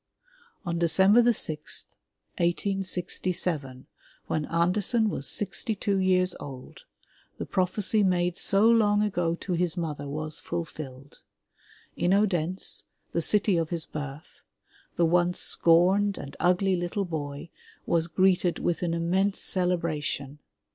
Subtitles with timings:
[0.35, 1.95] *' On December sixth,
[2.39, 3.85] 1867,
[4.25, 6.85] when Andersen was sixty two years old,
[7.37, 11.21] the prophecy made so long ago to his mother was fulfilled.
[11.95, 14.41] In Odense, the city of his birth,
[14.95, 17.51] the once scorned and ugly little boy
[17.85, 20.39] was greeted with an immense celebration.